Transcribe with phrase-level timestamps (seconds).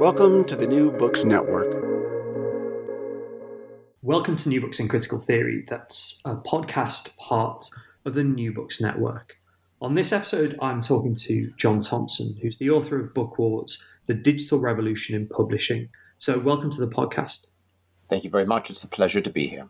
[0.00, 1.68] Welcome to the New Books Network.
[4.00, 5.62] Welcome to New Books in Critical Theory.
[5.68, 7.66] That's a podcast part
[8.06, 9.36] of the New Books Network.
[9.82, 14.14] On this episode, I'm talking to John Thompson, who's the author of Book Wars The
[14.14, 15.90] Digital Revolution in Publishing.
[16.16, 17.48] So, welcome to the podcast.
[18.08, 18.70] Thank you very much.
[18.70, 19.68] It's a pleasure to be here.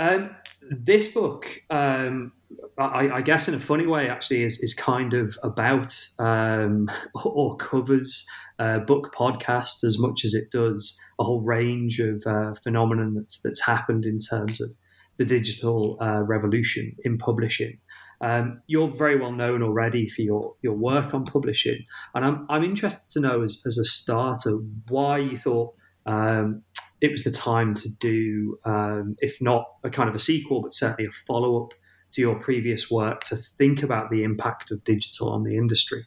[0.00, 2.32] Um, this book, um,
[2.78, 6.90] I, I, guess, in a funny way, actually, is, is kind of about um,
[7.24, 8.26] or covers
[8.58, 13.40] uh, book podcasts as much as it does a whole range of uh, phenomenon that's
[13.42, 14.70] that's happened in terms of
[15.16, 17.78] the digital uh, revolution in publishing.
[18.20, 21.84] Um, you're very well known already for your, your work on publishing,
[22.14, 25.74] and I'm, I'm interested to know as, as a starter why you thought
[26.06, 26.62] um,
[27.00, 30.72] it was the time to do, um, if not a kind of a sequel, but
[30.72, 31.74] certainly a follow up
[32.12, 36.06] to your previous work to think about the impact of digital on the industry.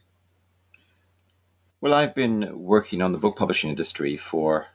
[1.80, 4.66] Well, I've been working on the book publishing industry for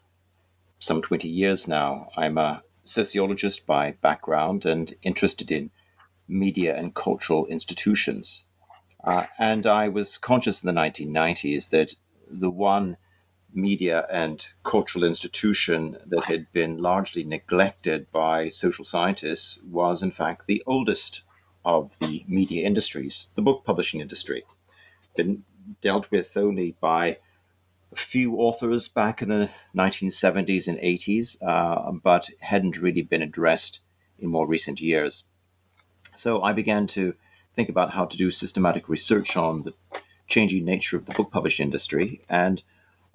[0.80, 2.10] some 20 years now.
[2.18, 5.72] I'm a sociologist by background and interested in
[6.28, 8.46] media and cultural institutions.
[9.04, 11.94] Uh, and I was conscious in the 1990s that
[12.30, 12.98] the one
[13.56, 20.46] media and cultural institution that had been largely neglected by social scientists was, in fact,
[20.46, 21.24] the oldest
[21.64, 24.44] of the media industries, the book publishing industry.
[25.16, 25.44] Been
[25.82, 27.18] dealt with only by
[27.92, 33.82] a few authors back in the 1970s and 80s, uh, but hadn't really been addressed
[34.20, 35.24] in more recent years.
[36.16, 37.16] So I began to
[37.56, 39.74] think about how to do systematic research on the
[40.28, 42.22] changing nature of the book publishing industry.
[42.30, 42.64] And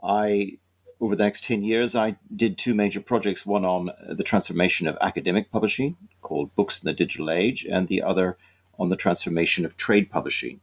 [0.02, 0.58] I,
[1.00, 4.86] over the next 10 years, I did two major projects one on uh, the transformation
[4.86, 8.36] of academic publishing, called Books in the Digital Age, and the other
[8.78, 10.60] on the transformation of trade publishing,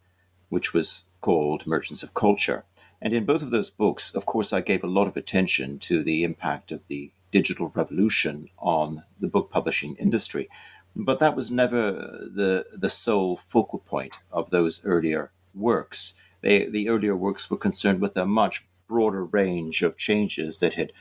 [0.50, 2.64] which was called Merchants of Culture.
[3.02, 6.04] And in both of those books, of course, I gave a lot of attention to
[6.04, 10.50] the impact of the digital revolution on the book publishing industry.
[10.96, 11.92] But that was never
[12.34, 16.16] the, the sole focal point of those earlier works.
[16.42, 20.94] They, the earlier works were concerned with a much broader range of changes that had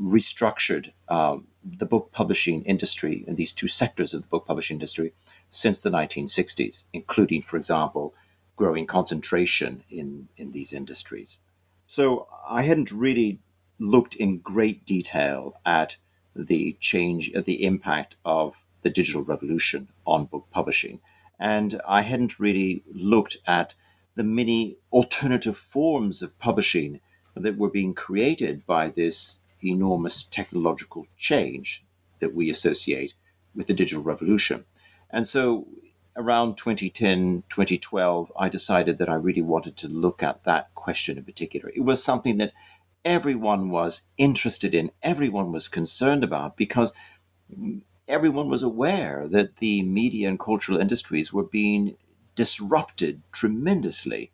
[0.00, 5.12] restructured um, the book publishing industry in these two sectors of the book publishing industry
[5.50, 8.14] since the 1960s, including, for example,
[8.56, 11.40] growing concentration in, in these industries.
[11.86, 13.40] So I hadn't really
[13.78, 15.96] looked in great detail at
[16.34, 21.00] the change, at the impact of the digital revolution on book publishing.
[21.38, 23.74] And I hadn't really looked at
[24.14, 27.00] the many alternative forms of publishing
[27.36, 31.84] that were being created by this enormous technological change
[32.20, 33.14] that we associate
[33.54, 34.64] with the digital revolution.
[35.10, 35.66] And so
[36.16, 41.24] around 2010, 2012, I decided that I really wanted to look at that question in
[41.24, 41.70] particular.
[41.74, 42.52] It was something that
[43.04, 46.92] everyone was interested in, everyone was concerned about, because
[48.08, 51.96] everyone was aware that the media and cultural industries were being
[52.34, 54.30] disrupted tremendously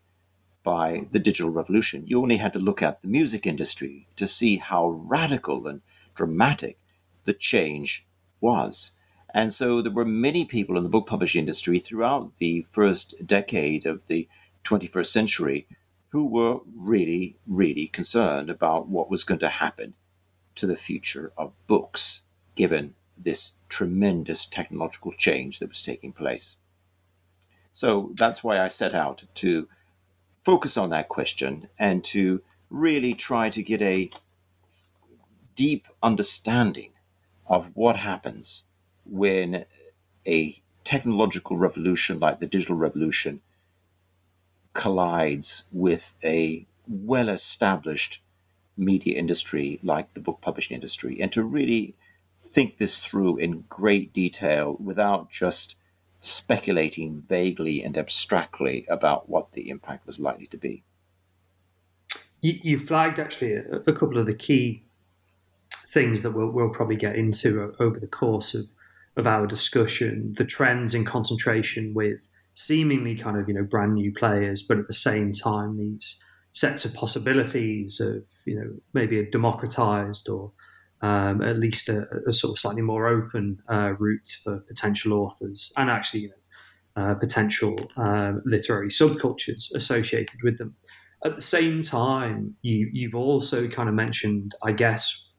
[0.63, 2.07] by the digital revolution.
[2.07, 5.81] You only had to look at the music industry to see how radical and
[6.15, 6.79] dramatic
[7.25, 8.07] the change
[8.41, 8.93] was.
[9.33, 13.87] And so there were many people in the book publishing industry throughout the first decade
[13.87, 14.29] of the
[14.65, 15.67] 21st century
[16.09, 19.95] who were really, really concerned about what was going to happen
[20.57, 22.23] to the future of books,
[22.57, 26.57] given this tremendous technological change that was taking place.
[27.73, 29.69] So that's why I set out to
[30.43, 34.11] focus on that question and to really try to get a
[35.55, 36.93] deep understanding
[37.47, 38.65] of what happens
[39.05, 39.65] when
[40.27, 43.41] a technological revolution like the digital revolution
[44.73, 48.23] collides with a well established
[48.77, 51.95] media industry like the book publishing industry, and to really
[52.39, 55.77] think this through in great detail without just
[56.21, 60.83] speculating vaguely and abstractly about what the impact was likely to be.
[62.43, 64.83] You, you flagged actually a, a, couple of the key
[65.89, 68.67] things that we'll, we'll probably get into over the course of,
[69.17, 74.13] of our discussion the trends in concentration with seemingly kind of you know brand new
[74.13, 76.23] players, but at the same time these
[76.53, 80.53] sets of possibilities of you know maybe a democratized or
[81.03, 85.73] um, at least a, a, sort of slightly more open uh, route for potential authors
[85.77, 86.35] and actually you know,
[87.03, 90.75] uh, potential um, literary subcultures associated with them.
[91.25, 95.31] At the same time, you, you've also kind of mentioned, I guess,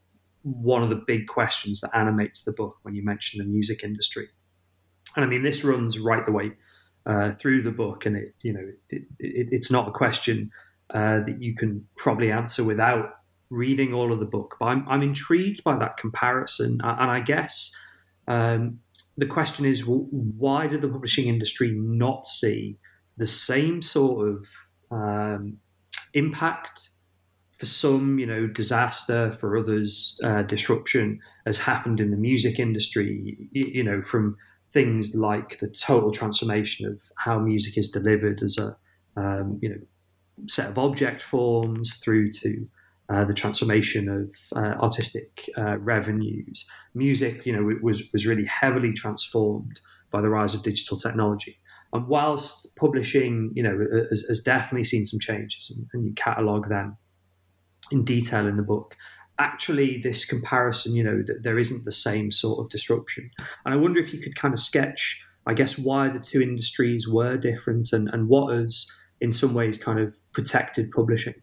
[0.44, 4.30] one of the big questions that animates the book when you mention the music industry.
[5.16, 6.52] And I mean, this runs right the way
[7.06, 10.52] uh, through the book, and it, you know, it, it, it's not a question
[10.94, 13.20] uh, that you can probably answer without
[13.51, 14.56] reading all of the book.
[14.59, 16.80] But I'm, I'm intrigued by that comparison.
[16.83, 17.75] And I guess
[18.27, 18.80] um,
[19.18, 22.77] the question is why did the publishing industry not see
[23.18, 24.48] the same sort of
[24.89, 25.57] um,
[26.15, 26.88] impact?
[27.59, 29.38] For some, you know, disaster.
[29.39, 33.38] For others, uh, disruption has happened in the music industry.
[33.51, 34.36] You know, from
[34.71, 38.75] things like the total transformation of how music is delivered as a,
[39.15, 39.77] um, you know,
[40.47, 42.68] set of object forms through to
[43.09, 46.69] uh, the transformation of uh, artistic uh, revenues.
[46.94, 49.81] Music, you know, was was really heavily transformed
[50.12, 51.59] by the rise of digital technology.
[51.94, 53.77] And whilst publishing, you know,
[54.09, 56.98] has, has definitely seen some changes, and, and you catalogue them
[57.92, 58.95] in detail in the book.
[59.39, 63.30] Actually, this comparison, you know, there isn't the same sort of disruption.
[63.65, 67.07] And I wonder if you could kind of sketch, I guess, why the two industries
[67.07, 68.86] were different and, and what has,
[69.19, 71.33] in some ways, kind of protected publishing.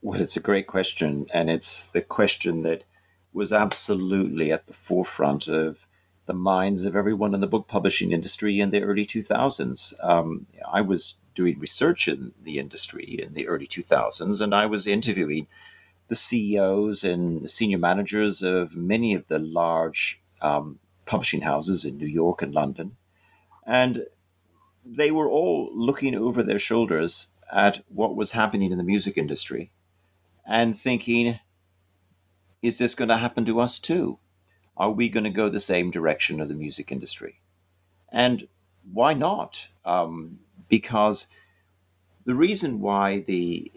[0.00, 1.26] Well, it's a great question.
[1.32, 2.84] And it's the question that
[3.32, 5.86] was absolutely at the forefront of
[6.26, 9.92] the minds of everyone in the book publishing industry in the early 2000s.
[10.04, 14.86] Um, I was doing research in the industry in the early 2000s, and I was
[14.86, 15.46] interviewing
[16.08, 22.06] the CEOs and senior managers of many of the large um, publishing houses in New
[22.06, 22.96] York and London.
[23.66, 24.06] And
[24.84, 29.70] they were all looking over their shoulders at what was happening in the music industry
[30.48, 31.38] and thinking,
[32.62, 34.18] is this going to happen to us too?
[34.76, 37.40] Are we going to go the same direction of the music industry?
[38.10, 38.48] And
[38.90, 39.68] why not?
[39.84, 41.26] Um, because
[42.24, 43.70] the reason why the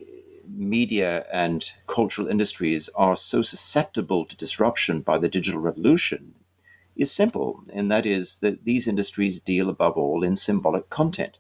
[0.48, 6.36] media and cultural industries are so susceptible to disruption by the digital revolution
[6.96, 11.38] is simple, and that is that these industries deal above all in symbolic content.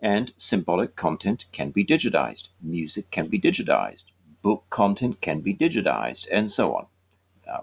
[0.00, 4.04] And symbolic content can be digitized, music can be digitized,
[4.46, 6.86] book content can be digitized, and so on.
[7.52, 7.62] Uh,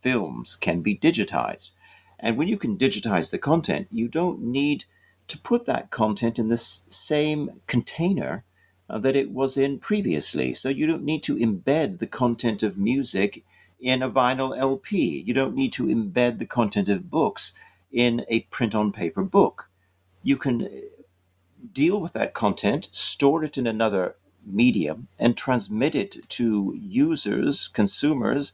[0.00, 1.70] films can be digitized.
[2.18, 4.84] And when you can digitize the content, you don't need
[5.28, 8.42] to put that content in the same container
[8.90, 10.52] uh, that it was in previously.
[10.54, 13.44] So you don't need to embed the content of music
[13.78, 15.22] in a vinyl LP.
[15.24, 17.52] You don't need to embed the content of books
[17.92, 19.70] in a print on paper book.
[20.24, 20.68] You can uh,
[21.72, 28.52] deal with that content, store it in another medium and transmit it to users, consumers,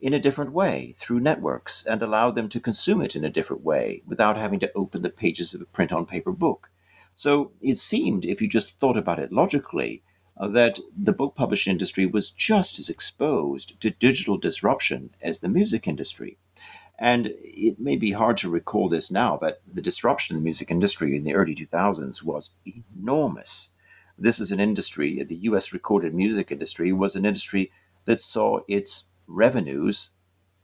[0.00, 3.64] in a different way through networks and allow them to consume it in a different
[3.64, 6.70] way without having to open the pages of a print on paper book.
[7.14, 10.02] So it seemed, if you just thought about it logically,
[10.36, 15.48] uh, that the book publishing industry was just as exposed to digital disruption as the
[15.48, 16.36] music industry.
[16.98, 20.70] And it may be hard to recall this now, but the disruption in the music
[20.70, 23.70] industry in the early 2000s was enormous
[24.18, 27.70] this is an industry, the US recorded music industry was an industry
[28.06, 30.12] that saw its revenues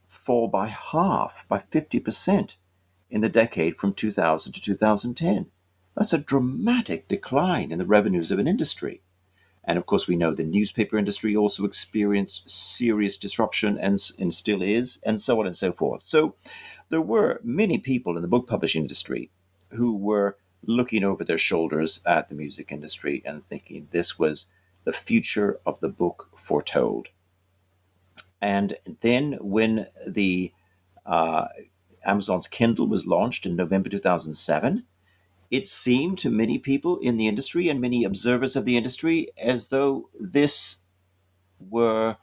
[0.08, 2.56] fall by half, by 50%
[3.10, 5.50] in the decade from 2000 to 2010.
[5.94, 9.02] That's a dramatic decline in the revenues of an industry.
[9.64, 14.62] And of course, we know the newspaper industry also experienced serious disruption and, and still
[14.62, 16.02] is, and so on and so forth.
[16.02, 16.34] So
[16.88, 19.30] there were many people in the book publishing industry
[19.70, 24.46] who were looking over their shoulders at the music industry and thinking this was
[24.84, 27.08] the future of the book foretold.
[28.40, 30.52] And then when the
[31.06, 31.46] uh,
[32.04, 34.84] Amazon's Kindle was launched in November 2007,
[35.50, 39.68] it seemed to many people in the industry and many observers of the industry as
[39.68, 40.78] though this
[41.60, 42.16] were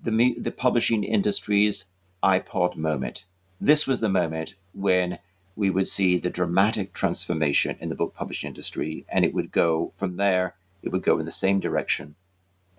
[0.00, 1.86] the, the publishing industry's
[2.22, 3.26] iPod moment.
[3.60, 5.18] This was the moment when
[5.56, 9.92] we would see the dramatic transformation in the book publishing industry, and it would go
[9.94, 12.16] from there, it would go in the same direction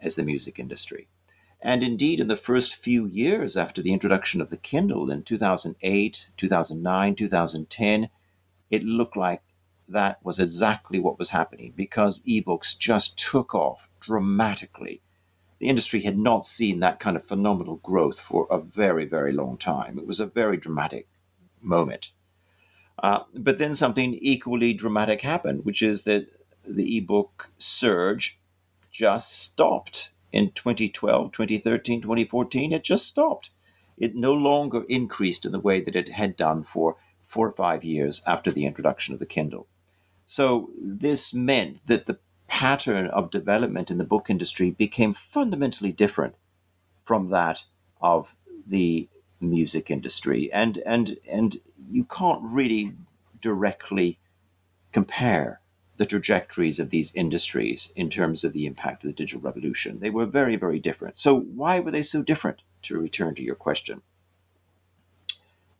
[0.01, 1.08] as the music industry.
[1.62, 6.29] And indeed, in the first few years after the introduction of the Kindle in 2008,
[6.38, 8.10] 2009, 2010,
[8.70, 9.41] it looked like
[9.88, 15.01] that was exactly what was happening because ebooks just took off dramatically.
[15.60, 19.58] The industry had not seen that kind of phenomenal growth for a very, very long
[19.58, 19.98] time.
[19.98, 21.08] It was a very dramatic
[21.62, 22.12] moment.
[23.00, 26.28] Uh, but then something equally dramatic happened, which is that
[26.68, 28.40] the ebook surge
[28.92, 32.72] just stopped in 2012, 2013, 2014.
[32.72, 33.52] It just stopped.
[33.98, 37.84] It no longer increased in the way that it had done for four or five
[37.84, 39.68] years after the introduction of the Kindle.
[40.25, 46.36] So this meant that the pattern of development in the book industry became fundamentally different
[47.04, 47.64] from that
[48.02, 48.36] of
[48.66, 49.08] the
[49.50, 50.52] music industry.
[50.52, 52.94] And and and you can't really
[53.42, 54.20] directly
[54.92, 55.62] compare
[55.98, 60.00] the trajectories of these industries in terms of the impact of the digital revolution.
[60.00, 61.18] They were very, very different.
[61.18, 62.62] So, why were they so different?
[62.84, 64.04] To return to your question,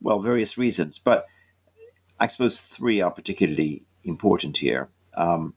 [0.01, 1.27] well, various reasons, but
[2.19, 4.89] I suppose three are particularly important here.
[5.15, 5.53] Um,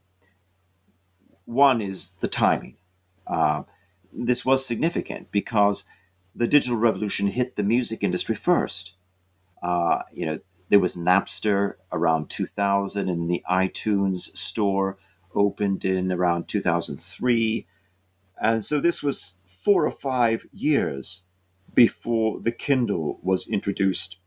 [1.46, 2.76] one is the timing.
[3.26, 3.62] Uh,
[4.12, 5.84] this was significant because
[6.34, 8.94] the digital revolution hit the music industry first.
[9.62, 14.98] Uh, you know, there was Napster around 2000, and the iTunes store
[15.34, 17.66] opened in around 2003.
[18.40, 21.24] And so this was four or five years
[21.74, 24.18] before the Kindle was introduced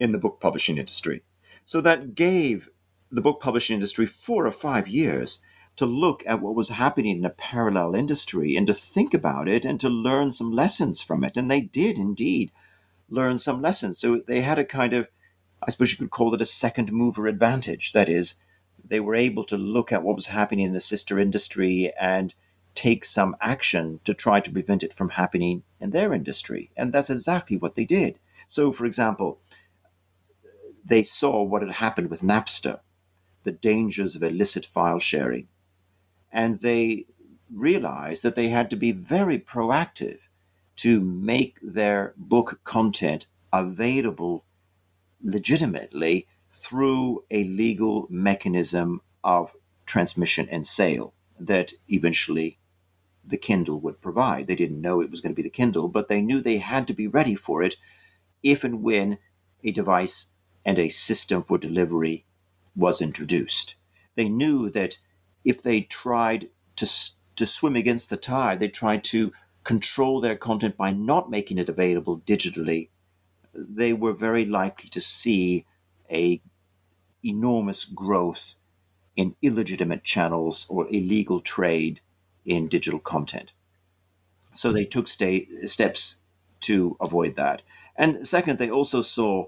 [0.00, 1.22] in the book publishing industry.
[1.64, 2.68] So that gave
[3.10, 5.40] the book publishing industry four or five years
[5.76, 9.64] to look at what was happening in a parallel industry and to think about it
[9.64, 11.36] and to learn some lessons from it.
[11.36, 12.52] And they did indeed
[13.08, 13.98] learn some lessons.
[13.98, 15.08] So they had a kind of
[15.64, 17.92] I suppose you could call it a second mover advantage.
[17.92, 18.40] That is,
[18.84, 22.34] they were able to look at what was happening in the sister industry and
[22.74, 26.70] take some action to try to prevent it from happening in their industry.
[26.76, 28.18] And that's exactly what they did.
[28.46, 29.40] So, for example,
[30.84, 32.80] they saw what had happened with Napster,
[33.44, 35.46] the dangers of illicit file sharing.
[36.32, 37.06] And they
[37.52, 40.18] realized that they had to be very proactive
[40.76, 44.44] to make their book content available
[45.22, 49.52] legitimately through a legal mechanism of
[49.86, 52.58] transmission and sale that eventually
[53.24, 54.46] the Kindle would provide.
[54.46, 56.86] They didn't know it was going to be the Kindle, but they knew they had
[56.88, 57.76] to be ready for it
[58.42, 59.18] if and when
[59.62, 60.28] a device
[60.64, 62.24] and a system for delivery
[62.74, 63.76] was introduced.
[64.16, 64.98] They knew that
[65.44, 66.86] if they tried to,
[67.36, 69.32] to swim against the tide, they tried to
[69.64, 72.88] control their content by not making it available digitally
[73.54, 75.66] they were very likely to see
[76.10, 76.40] a
[77.24, 78.54] enormous growth
[79.16, 82.00] in illegitimate channels or illegal trade
[82.44, 83.52] in digital content.
[84.54, 86.16] So they took steps
[86.60, 87.62] to avoid that.
[87.96, 89.46] And second, they also saw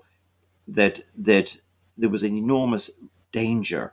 [0.68, 1.56] that that
[1.96, 2.90] there was an enormous
[3.32, 3.92] danger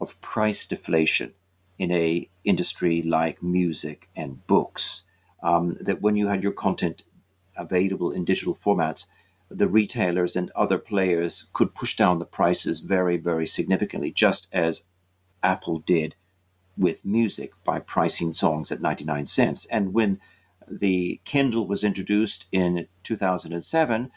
[0.00, 1.32] of price deflation
[1.78, 5.04] in a industry like music and books.
[5.42, 7.04] Um, that when you had your content
[7.56, 9.06] available in digital formats,
[9.50, 14.82] the retailers and other players could push down the prices very, very significantly, just as
[15.42, 16.16] Apple did
[16.76, 19.66] with music by pricing songs at 99 cents.
[19.66, 20.20] And when
[20.68, 24.10] the Kindle was introduced in 2007,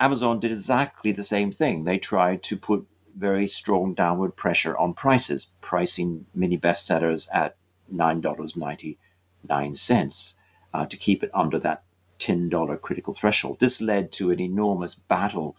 [0.00, 1.84] Amazon did exactly the same thing.
[1.84, 7.56] They tried to put very strong downward pressure on prices, pricing mini bestsellers at
[7.92, 10.34] $9.99
[10.74, 11.82] uh, to keep it under that
[12.18, 13.58] $10 critical threshold.
[13.60, 15.56] This led to an enormous battle,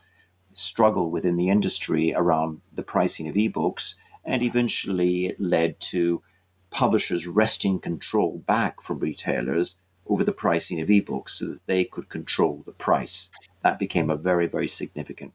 [0.54, 6.22] struggle within the industry around the pricing of ebooks, and eventually it led to
[6.70, 12.10] publishers wresting control back from retailers over the pricing of ebooks so that they could
[12.10, 13.30] control the price.
[13.62, 15.34] That became a very, very significant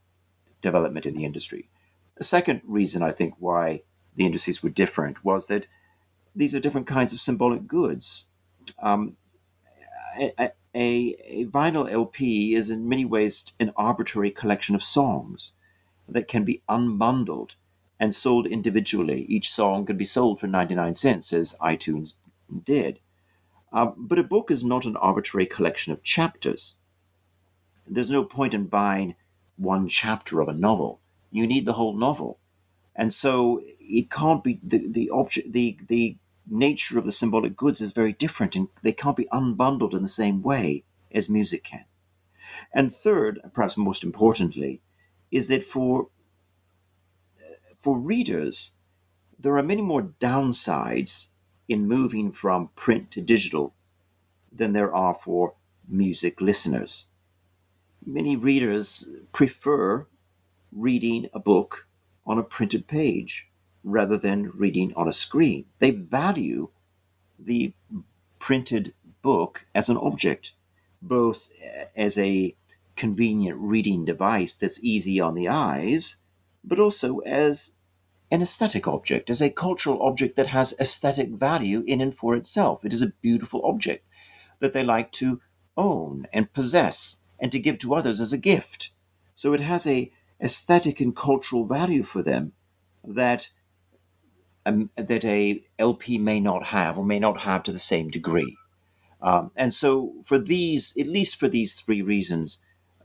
[0.61, 1.69] development in the industry.
[2.19, 3.83] The second reason I think why
[4.17, 5.67] the industries were different was that
[6.35, 8.29] these are different kinds of symbolic goods.
[8.81, 9.17] Um,
[10.19, 15.53] a, a vinyl LP is in many ways an arbitrary collection of songs
[16.09, 17.55] that can be unbundled
[18.01, 19.23] and sold individually.
[19.29, 22.15] Each song can be sold for 99 cents, as iTunes
[22.65, 23.01] did.
[23.73, 26.77] Uh, but a book is not an arbitrary collection of chapters.
[27.87, 29.15] There's no point in buying
[29.57, 31.01] one chapter of a novel.
[31.31, 32.39] You need the whole novel.
[32.95, 36.17] And so it can't be the, the object the the
[36.51, 40.09] nature of the symbolic goods is very different and they can't be unbundled in the
[40.09, 41.85] same way as music can.
[42.73, 44.81] And third, perhaps most importantly,
[45.31, 46.09] is that for
[47.77, 48.73] for readers,
[49.39, 51.29] there are many more downsides
[51.69, 53.75] in moving from print to digital
[54.51, 55.55] than there are for
[55.89, 57.07] music listeners.
[58.05, 60.07] Many readers prefer
[60.79, 61.87] reading a book
[62.27, 63.49] on a printed page
[63.83, 65.65] rather than reading on a screen.
[65.79, 66.69] They value
[67.39, 67.73] the
[68.39, 70.53] printed book as an object,
[71.03, 71.51] both
[71.97, 72.55] as a
[72.97, 76.17] convenient reading device that's easy on the eyes,
[76.65, 77.73] but also as
[78.31, 82.85] an aesthetic object, as a cultural object that has aesthetic value in and for itself.
[82.85, 84.05] It is a beautiful object
[84.59, 85.41] that they like to
[85.77, 88.91] own and possess and to give to others as a gift.
[89.35, 92.53] So it has a aesthetic and cultural value for them
[93.05, 93.51] that
[94.67, 98.57] um, that a LP may not have or may not have to the same degree.
[99.21, 102.59] Um, and so, for these, at least for these three reasons,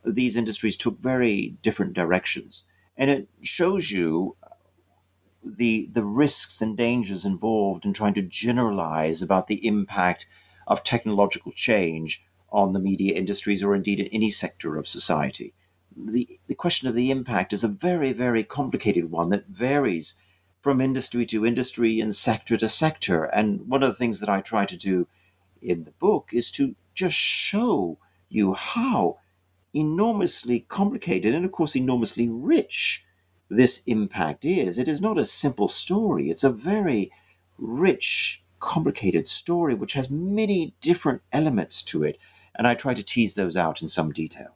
[0.05, 2.63] these industries took very different directions,
[2.97, 4.35] and it shows you
[5.43, 10.27] the the risks and dangers involved in trying to generalize about the impact
[10.67, 15.53] of technological change on the media industries or indeed in any sector of society.
[15.95, 20.15] The, the question of the impact is a very, very complicated one that varies
[20.61, 23.25] from industry to industry and sector to sector.
[23.25, 25.07] And one of the things that I try to do
[25.61, 27.97] in the book is to just show
[28.29, 29.19] you how
[29.73, 33.03] enormously complicated and, of course, enormously rich
[33.49, 34.77] this impact is.
[34.77, 37.11] It is not a simple story, it's a very
[37.57, 42.17] rich, complicated story which has many different elements to it.
[42.55, 44.55] And I try to tease those out in some detail.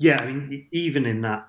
[0.00, 1.46] Yeah, I mean, even in that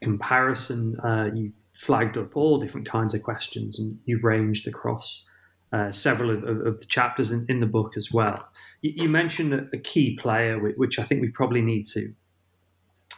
[0.00, 5.28] comparison, uh, you've flagged up all different kinds of questions and you've ranged across
[5.72, 8.48] uh, several of, of, of the chapters in, in the book as well.
[8.82, 12.14] You, you mentioned a, a key player, whi- which I think we probably need to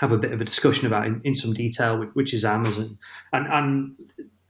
[0.00, 2.96] have a bit of a discussion about in, in some detail, whi- which is Amazon.
[3.34, 3.96] And, and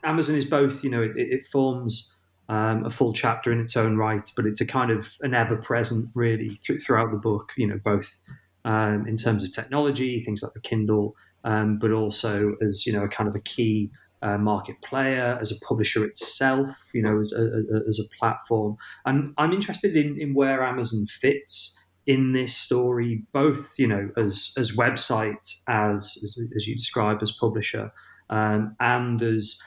[0.05, 2.15] Amazon is both, you know, it, it forms
[2.49, 5.57] um, a full chapter in its own right, but it's a kind of an ever
[5.57, 8.23] present really th- throughout the book, you know, both
[8.67, 13.05] um, in terms of technology, things like the Kindle, um, but also as, you know,
[13.05, 13.91] a kind of a key
[14.23, 18.77] uh, market player, as a publisher itself, you know, as a, as a platform.
[19.05, 24.53] And I'm interested in, in where Amazon fits in this story, both, you know, as,
[24.59, 27.93] as website, as, as, as you describe, as publisher,
[28.31, 29.63] um, and as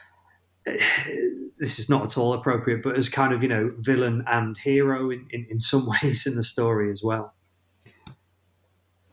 [1.58, 5.10] this is not at all appropriate, but as kind of you know villain and hero
[5.10, 7.34] in, in, in some ways in the story as well.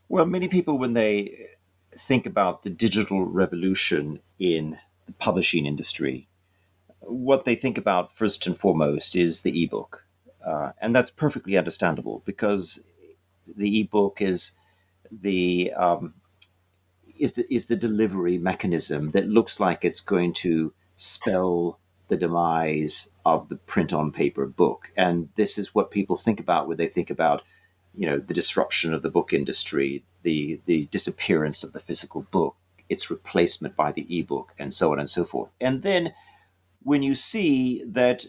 [0.10, 1.48] Well, many people, when they
[1.96, 6.28] think about the digital revolution in the publishing industry,
[7.02, 10.06] what they think about first and foremost is the ebook.
[10.46, 12.84] Uh, and that's perfectly understandable because
[13.56, 14.54] the ebook is
[15.12, 16.14] the um,
[17.20, 23.10] is the is the delivery mechanism that looks like it's going to spell the demise
[23.26, 24.92] of the print on paper book.
[24.96, 27.42] And this is what people think about when they think about,
[27.98, 32.56] you know, the disruption of the book industry, the the disappearance of the physical book,
[32.90, 35.56] its replacement by the ebook, and so on and so forth.
[35.60, 36.14] And then
[36.84, 38.26] when you see that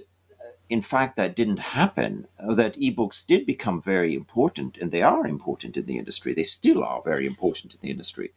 [0.69, 5.27] in fact that didn't happen, uh, that ebooks did become very important, and they are
[5.27, 6.35] important in the industry.
[6.35, 8.33] They still are very important in the industry,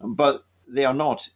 [0.00, 1.28] but they are not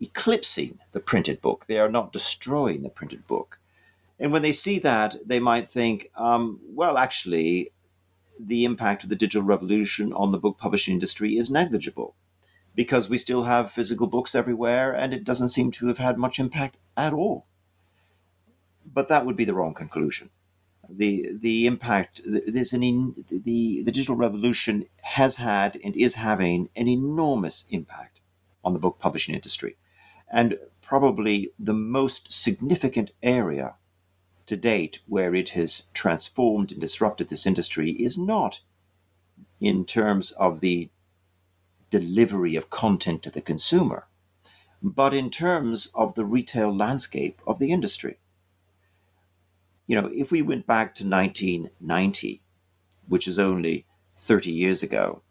[0.00, 1.66] eclipsing the printed book.
[1.66, 3.58] They are not destroying the printed book.
[4.20, 7.72] And when they see that, they might think, um, well, actually,
[8.38, 12.14] the impact of the digital revolution on the book publishing industry is negligible
[12.74, 16.38] because we still have physical books everywhere and it doesn't seem to have had much
[16.38, 17.46] impact at all.
[18.84, 20.30] But that would be the wrong conclusion.
[20.88, 26.68] The, the impact, there's an in, the, the digital revolution has had and is having
[26.76, 28.20] an enormous impact
[28.62, 29.76] on the book publishing industry.
[30.30, 33.74] And probably the most significant area
[34.46, 38.60] to date where it has transformed and disrupted this industry is not
[39.60, 40.90] in terms of the
[41.90, 44.06] delivery of content to the consumer,
[44.82, 48.18] but in terms of the retail landscape of the industry.
[49.86, 52.42] You know, if we went back to 1990,
[53.08, 55.22] which is only 30 years ago,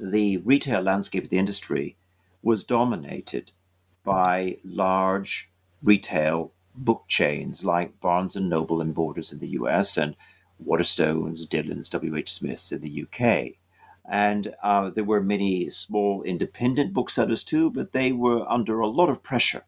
[0.00, 1.96] the retail landscape of the industry
[2.42, 3.52] was dominated
[4.04, 5.50] by large
[5.82, 10.16] retail book chains like Barnes and Noble and Borders in the US and
[10.64, 12.32] Waterstones, Dillons, W.H.
[12.32, 13.56] Smiths in the UK.
[14.08, 19.08] And uh, there were many small independent booksellers too, but they were under a lot
[19.08, 19.64] of pressure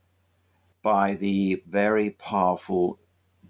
[0.82, 2.98] by the very powerful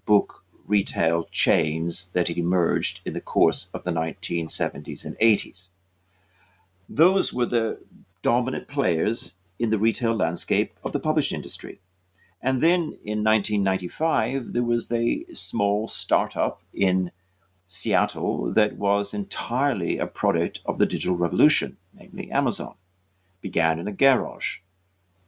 [0.05, 5.69] book retail chains that had emerged in the course of the 1970s and 80s.
[6.87, 7.79] Those were the
[8.21, 11.81] dominant players in the retail landscape of the publishing industry.
[12.41, 17.11] And then in 1995, there was a small startup in
[17.67, 22.75] Seattle that was entirely a product of the digital revolution, namely Amazon.
[23.35, 24.59] It Began in a garage.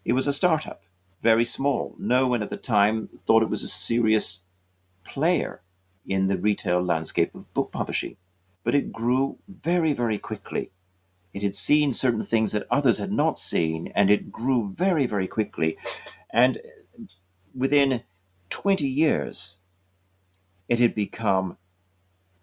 [0.05, 0.83] It was a startup,
[1.21, 1.95] very small.
[1.99, 4.41] No one at the time thought it was a serious
[5.03, 5.61] player
[6.07, 8.17] in the retail landscape of book publishing,
[8.63, 10.71] but it grew very, very quickly.
[11.33, 15.27] It had seen certain things that others had not seen, and it grew very, very
[15.27, 15.77] quickly.
[16.31, 16.59] And
[17.55, 18.03] within
[18.49, 19.59] 20 years,
[20.67, 21.57] it had become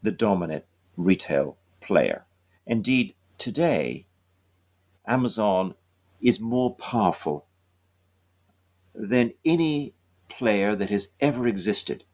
[0.03, 0.65] the dominant
[0.97, 2.25] retail player.
[2.67, 4.07] Indeed, today,
[5.07, 5.75] Amazon
[6.21, 7.47] is more powerful
[8.95, 9.95] than any
[10.29, 12.05] player that has ever existed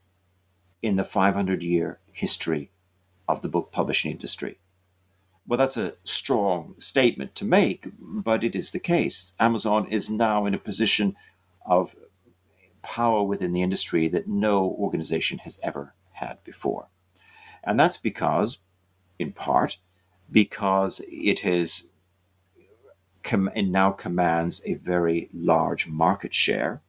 [0.82, 2.70] in the 500 year history
[3.26, 4.58] of the book publishing industry.
[5.46, 9.34] Well, that's a strong statement to make, but it is the case.
[9.38, 11.16] Amazon is now in a position
[11.66, 11.94] of
[12.84, 16.86] power within the industry that no organization has ever had before.
[17.64, 18.58] And that's because,
[19.18, 19.78] in part,
[20.30, 21.88] because it has
[23.22, 26.82] com- and now commands a very large market share,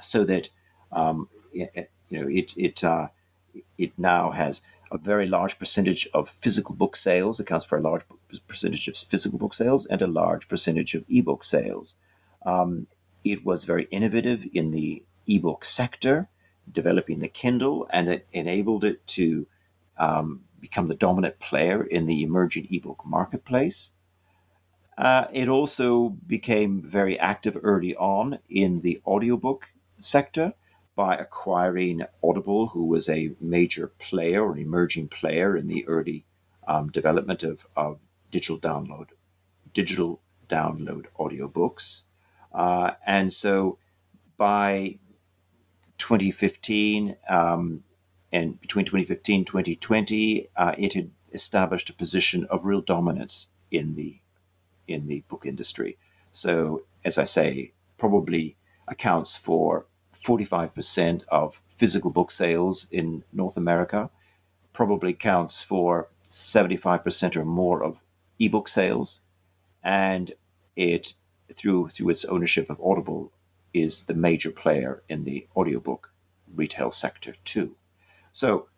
[0.00, 0.50] so that
[0.92, 3.08] um, it, you know it it uh,
[3.78, 8.02] it now has a very large percentage of physical book sales, accounts for a large
[8.46, 11.94] percentage of physical book sales and a large percentage of ebook sales.
[12.44, 12.86] Um,
[13.24, 16.28] it was very innovative in the ebook sector,
[16.70, 19.46] developing the Kindle, and it enabled it to
[19.98, 23.92] um, become the dominant player in the emerging ebook marketplace.
[24.96, 30.54] Uh, it also became very active early on in the audiobook sector
[30.96, 36.24] by acquiring Audible, who was a major player or emerging player in the early
[36.66, 38.00] um, development of, of
[38.32, 39.10] digital download,
[39.72, 42.04] digital download audiobooks.
[42.52, 43.78] Uh, and so
[44.36, 44.98] by
[45.98, 47.84] 2015 um,
[48.32, 53.94] and between 2015 and 2020, uh, it had established a position of real dominance in
[53.94, 54.20] the
[54.86, 55.98] in the book industry.
[56.32, 58.56] So, as I say, probably
[58.86, 59.86] accounts for
[60.18, 64.10] 45% of physical book sales in North America,
[64.72, 67.98] probably counts for 75% or more of
[68.38, 69.20] ebook sales,
[69.82, 70.32] and
[70.74, 71.14] it
[71.52, 73.32] through through its ownership of Audible
[73.74, 76.12] is the major player in the audiobook
[76.54, 77.76] retail sector too.
[78.32, 78.68] So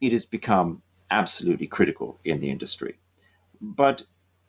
[0.00, 2.98] it has become absolutely critical in the industry.
[3.60, 4.02] But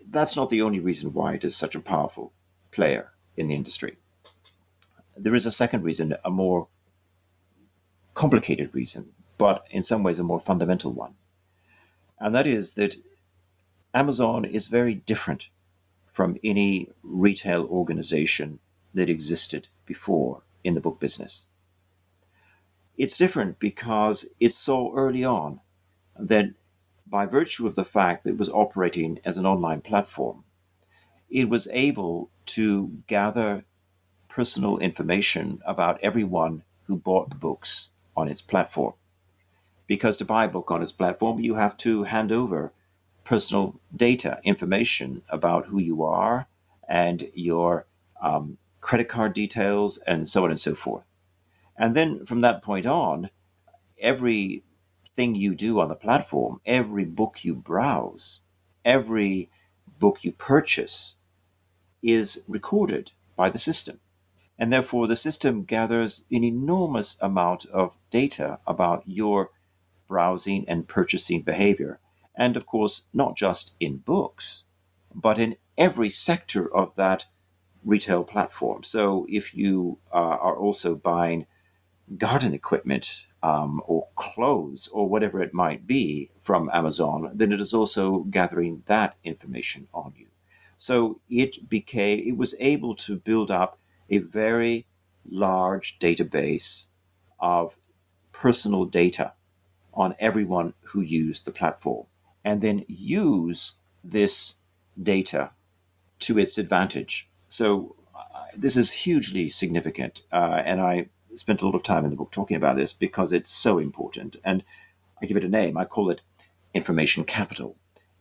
[0.10, 2.34] that's not the only reason why it is such a powerful
[2.71, 3.97] player in the industry.
[5.15, 6.67] There is a second reason, a more
[8.13, 11.13] complicated reason, but in some ways a more fundamental one.
[12.19, 12.95] And that is that
[13.93, 15.49] Amazon is very different
[16.13, 18.60] from any retail organization
[18.93, 21.47] that existed before in the book business.
[22.97, 25.60] It's different because it's so early on
[26.17, 26.52] that
[27.08, 30.43] by virtue of the fact that it was operating as an online platform,
[31.32, 33.65] it was able to gather
[34.30, 38.93] personal information about everyone who bought books on its platform.
[39.88, 42.71] Because to buy a book on its platform, you have to hand over
[43.23, 46.47] personal data, information about who you are
[46.88, 47.86] and your
[48.21, 51.05] um, credit card details, and so on and so forth.
[51.77, 53.29] And then from that point on,
[53.99, 54.63] every
[55.15, 58.41] thing you do on the platform, every book you browse,
[58.83, 59.49] every
[59.99, 61.15] book you purchase
[62.01, 63.99] is recorded by the system.
[64.59, 69.49] And therefore, the system gathers an enormous amount of data about your
[70.07, 71.99] browsing and purchasing behavior.
[72.35, 74.65] And of course, not just in books,
[75.13, 77.25] but in every sector of that
[77.83, 78.83] retail platform.
[78.83, 81.45] So if you uh, are also buying
[82.17, 87.73] garden equipment um, or clothes or whatever it might be from Amazon, then it is
[87.73, 90.27] also gathering that information on you.
[90.77, 94.85] So it became, it was able to build up a very
[95.29, 96.87] large database
[97.39, 97.75] of
[98.31, 99.33] personal data
[99.93, 102.05] on everyone who used the platform
[102.43, 104.56] and then use this
[105.01, 105.51] data
[106.19, 107.27] to its advantage.
[107.47, 112.12] So uh, this is hugely significant, uh, and I spent a lot of time in
[112.12, 114.36] the book talking about this because it's so important.
[114.43, 114.63] And
[115.21, 115.77] I give it a name.
[115.77, 116.21] I call it
[116.73, 117.75] information capital.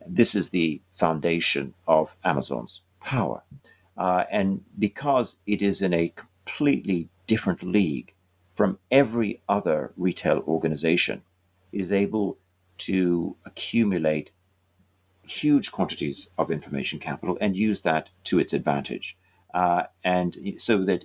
[0.07, 3.43] This is the foundation of Amazon's power.
[3.97, 8.15] Uh, and because it is in a completely different league
[8.55, 11.23] from every other retail organization,
[11.73, 12.39] it is able
[12.87, 14.31] to accumulate
[15.23, 19.17] huge quantities of information capital and use that to its advantage.
[19.55, 21.05] Uh, and so that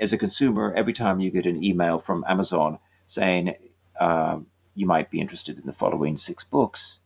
[0.00, 3.54] as a consumer, every time you get an email from Amazon saying
[4.00, 7.02] um, you might be interested in the following six books,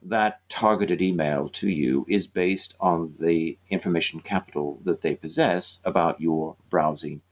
[0.00, 6.20] that targeted email to you is based on the information capital that they possess about
[6.20, 7.22] your browsing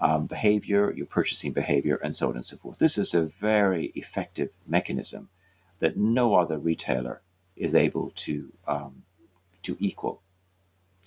[0.00, 2.78] um, behavior, your purchasing behavior, and so on and so forth.
[2.78, 5.28] This is a very effective mechanism
[5.78, 7.20] that no other retailer
[7.56, 9.02] is able to um,
[9.62, 10.20] to equal.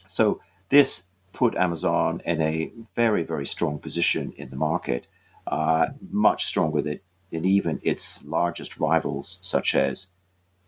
[0.08, 5.08] So this put Amazon in a very very strong position in the market,
[5.48, 7.00] uh, much stronger than,
[7.32, 10.08] than even its largest rivals such as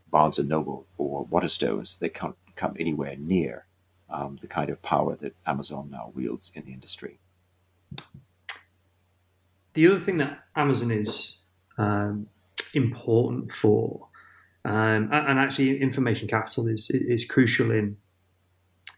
[0.09, 1.99] Barnes and Noble or Waterstones.
[1.99, 3.65] They can't come anywhere near
[4.09, 7.17] um, the kind of power that Amazon now wields in the industry.
[9.73, 11.37] The other thing that Amazon is
[11.77, 12.27] um,
[12.75, 14.07] important for
[14.63, 17.97] um, and actually, information capital is is crucial in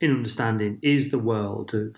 [0.02, 1.96] in understanding is the world of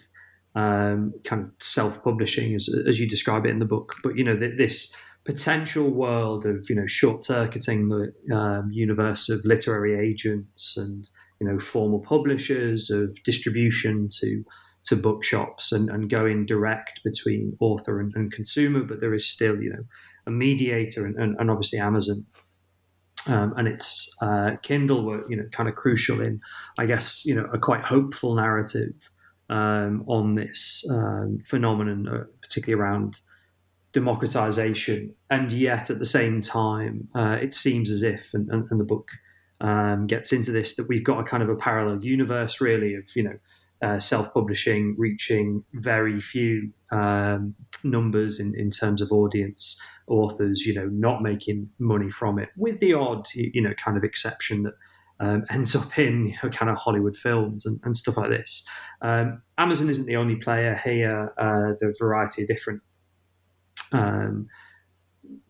[0.53, 3.95] um, kind of self publishing, as as you describe it in the book.
[4.03, 9.43] But you know this potential world of you know short circuiting the um, universe of
[9.43, 11.09] literary agents and
[11.41, 14.43] you know formal publishers of distribution to
[14.83, 19.59] to bookshops and, and going direct between author and, and consumer, but there is still
[19.59, 19.83] you know
[20.27, 22.25] a mediator and, and, and obviously Amazon.
[23.27, 26.39] Um, and its uh, Kindle were you know kind of crucial in,
[26.77, 28.93] I guess you know a quite hopeful narrative
[29.49, 33.19] um, on this um, phenomenon, uh, particularly around
[33.93, 38.79] democratization, and yet at the same time, uh, it seems as if, and, and, and
[38.79, 39.09] the book
[39.61, 43.05] um, gets into this, that we've got a kind of a parallel universe, really, of
[43.15, 43.37] you know
[43.81, 50.87] uh, self-publishing reaching very few um, numbers in, in terms of audience authors you know
[50.91, 54.73] not making money from it with the odd you know kind of exception that
[55.19, 58.67] um, ends up in you know, kind of Hollywood films and, and stuff like this.
[59.01, 61.33] Um, Amazon isn't the only player here.
[61.37, 62.81] Uh, there are a variety of different
[63.93, 64.47] um,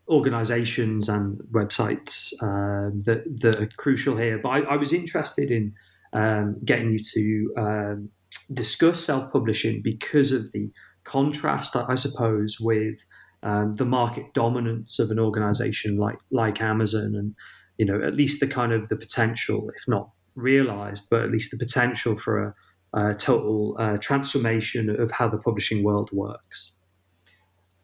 [0.07, 4.37] organizations and websites uh, that, that are crucial here.
[4.37, 5.73] But I, I was interested in
[6.13, 8.09] um, getting you to um,
[8.53, 10.71] discuss self publishing because of the
[11.03, 13.05] contrast, I suppose, with
[13.43, 17.35] um, the market dominance of an organization like like Amazon, and
[17.77, 21.51] you know at least the kind of the potential, if not realized, but at least
[21.51, 22.55] the potential for
[22.93, 26.77] a, total uh, transformation of how the publishing world works.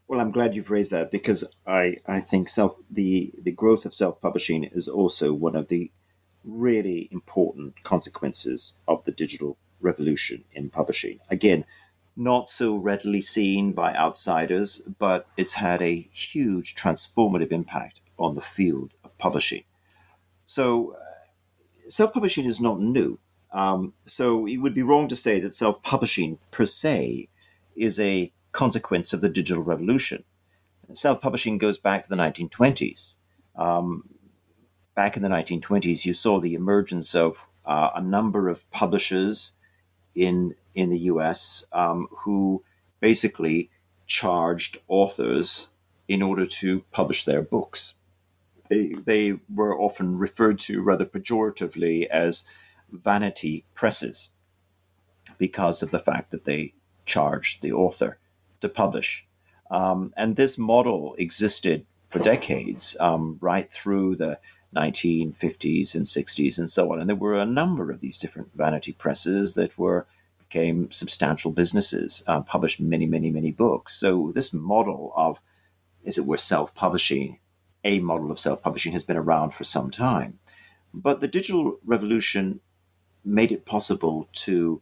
[0.07, 3.93] Well, I'm glad you've raised that because I, I think self the the growth of
[3.93, 5.91] self publishing is also one of the
[6.43, 11.19] really important consequences of the digital revolution in publishing.
[11.29, 11.65] Again,
[12.15, 18.41] not so readily seen by outsiders, but it's had a huge transformative impact on the
[18.41, 19.63] field of publishing.
[20.45, 23.17] So, uh, self publishing is not new.
[23.51, 27.29] Um, so, it would be wrong to say that self publishing per se
[27.75, 30.23] is a consequence of the digital revolution.
[30.93, 33.17] Self publishing goes back to the 1920s.
[33.55, 34.03] Um,
[35.01, 39.53] back in the 1920s, you saw the emergence of uh, a number of publishers
[40.13, 41.65] in in the U.S.
[41.73, 42.63] Um, who
[42.99, 43.71] basically
[44.05, 45.69] charged authors
[46.07, 47.95] in order to publish their books.
[48.69, 52.45] They they were often referred to rather pejoratively as
[52.91, 54.29] vanity presses
[55.39, 56.75] because of the fact that they
[57.07, 58.19] charged the author
[58.59, 59.25] to publish.
[59.71, 64.37] Um, and this model existed for decades, um, right through the
[64.75, 66.99] 1950s and 60s and so on.
[66.99, 70.07] And there were a number of these different vanity presses that were
[70.51, 73.95] became substantial businesses, uh, published many, many, many books.
[73.95, 75.39] So this model of,
[76.05, 77.39] as it were, self-publishing,
[77.85, 80.39] a model of self-publishing has been around for some time.
[80.93, 82.59] But the digital revolution
[83.23, 84.81] made it possible to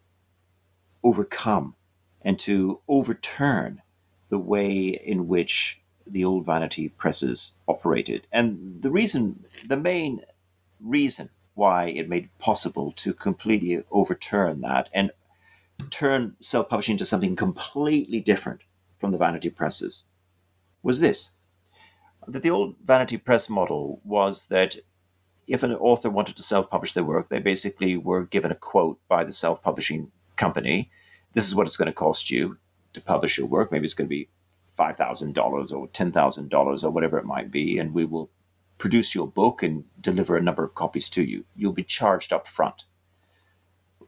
[1.04, 1.76] overcome
[2.24, 3.82] and to overturn
[4.30, 8.28] the way in which the old vanity presses operated.
[8.32, 10.22] And the reason, the main
[10.80, 15.12] reason why it made it possible to completely overturn that and
[15.90, 18.62] turn self publishing into something completely different
[18.98, 20.04] from the vanity presses
[20.84, 21.34] was this
[22.28, 24.76] that the old vanity press model was that
[25.48, 29.00] if an author wanted to self publish their work, they basically were given a quote
[29.08, 30.92] by the self publishing company.
[31.34, 32.58] This is what it's going to cost you
[32.94, 33.72] to publish your work.
[33.72, 34.30] Maybe it's going to be
[34.80, 38.30] $5,000 or $10,000 or whatever it might be, and we will
[38.78, 41.44] produce your book and deliver a number of copies to you.
[41.56, 42.86] You'll be charged up front.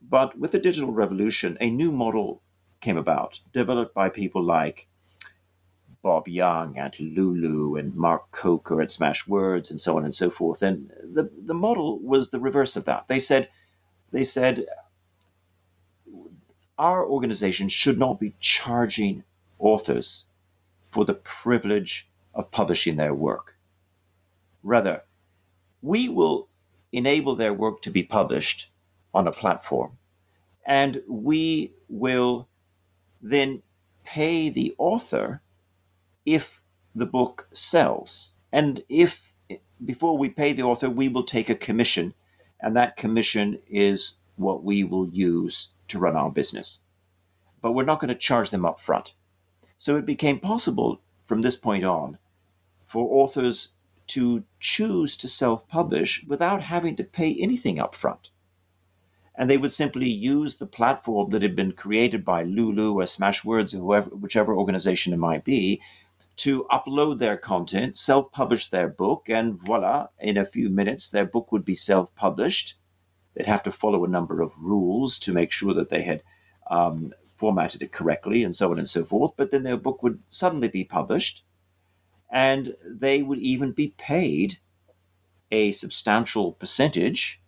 [0.02, 2.42] But with the digital revolution, a new model
[2.80, 4.88] came about, developed by people like
[6.02, 10.64] Bob Young and Lulu and Mark Coker at Smashwords and so on and so forth.
[10.64, 13.08] And the, the model was the reverse of that.
[13.08, 13.50] They said,
[14.12, 14.66] they said,
[16.78, 19.24] our organization should not be charging
[19.60, 20.26] authors
[20.92, 23.56] for the privilege of publishing their work.
[24.62, 25.04] Rather,
[25.82, 26.48] we will
[26.92, 28.70] enable their work to be published
[29.14, 29.98] on a platform,
[30.66, 32.48] and we will
[33.22, 33.62] then
[34.04, 35.42] pay the author
[36.26, 36.62] if
[36.94, 38.34] the book sells.
[38.52, 39.34] And if
[39.84, 42.14] before we pay the author, we will take a commission,
[42.60, 46.82] and that commission is what we will use to run our business.
[47.62, 49.14] But we're not going to charge them up front.
[49.82, 52.20] So it became possible from this point on
[52.86, 53.74] for authors
[54.14, 58.30] to choose to self publish without having to pay anything up front.
[59.34, 63.74] And they would simply use the platform that had been created by Lulu or Smashwords
[63.74, 65.82] or whoever, whichever organization it might be
[66.36, 71.26] to upload their content, self publish their book, and voila, in a few minutes, their
[71.26, 72.76] book would be self published.
[73.34, 76.22] They'd have to follow a number of rules to make sure that they had
[76.70, 79.34] um, formatted it correctly, and so on and so forth.
[79.36, 81.44] But then their book would suddenly be published,
[82.30, 84.58] and they would even be paid
[85.52, 87.42] a substantial percentage,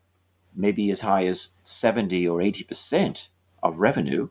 [0.55, 3.29] maybe as high as 70 or 80%
[3.61, 4.29] of revenue,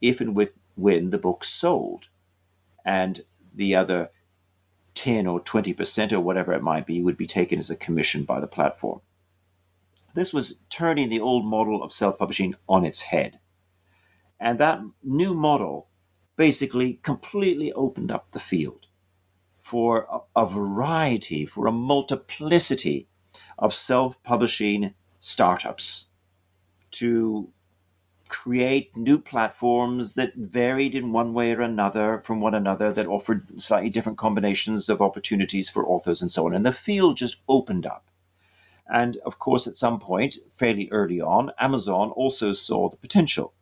[0.00, 0.36] if and
[0.76, 2.08] when the book sold.
[2.84, 4.10] And the other
[4.94, 8.38] 10 or 20% or whatever it might be would be taken as a commission by
[8.38, 9.00] the platform.
[10.14, 13.40] This was turning the old model of self publishing on its head.
[14.42, 15.86] And that new model
[16.36, 18.86] basically completely opened up the field
[19.60, 23.06] for a, a variety, for a multiplicity
[23.56, 26.08] of self publishing startups
[26.90, 27.50] to
[28.28, 33.60] create new platforms that varied in one way or another from one another, that offered
[33.60, 36.54] slightly different combinations of opportunities for authors and so on.
[36.54, 38.08] And the field just opened up.
[38.92, 43.54] And of course, at some point, fairly early on, Amazon also saw the potential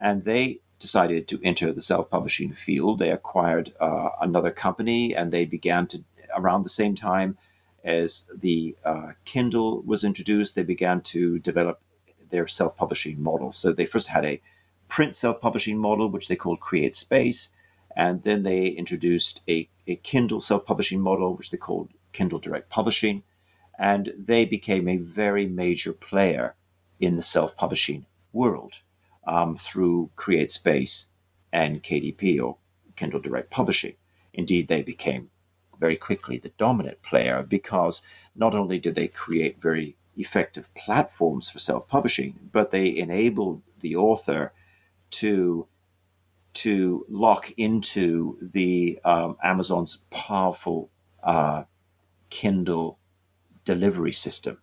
[0.00, 2.98] and they decided to enter the self-publishing field.
[2.98, 6.04] They acquired uh, another company, and they began to
[6.36, 7.36] around the same time
[7.84, 10.54] as the uh, Kindle was introduced.
[10.54, 11.80] They began to develop
[12.30, 13.50] their self-publishing model.
[13.52, 14.40] So they first had a
[14.88, 17.50] print self-publishing model, which they called Create Space,
[17.96, 23.22] and then they introduced a, a Kindle self-publishing model, which they called Kindle Direct Publishing,
[23.78, 26.54] and they became a very major player
[27.00, 28.82] in the self-publishing world
[29.28, 31.08] um, through Create Space
[31.52, 32.56] and KDP or
[32.96, 33.94] Kindle Direct Publishing.
[34.32, 35.30] Indeed, they became
[35.78, 38.02] very quickly the dominant player because
[38.34, 44.52] not only did they create very effective platforms for self-publishing, but they enabled the author
[45.10, 45.66] to
[46.54, 50.90] to lock into the um, Amazon's powerful
[51.22, 51.62] uh,
[52.30, 52.98] Kindle
[53.64, 54.58] delivery system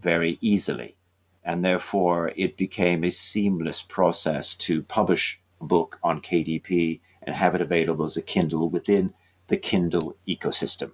[0.00, 0.96] very easily
[1.44, 7.54] and therefore it became a seamless process to publish a book on KDP and have
[7.54, 9.14] it available as a Kindle within
[9.48, 10.92] the Kindle ecosystem.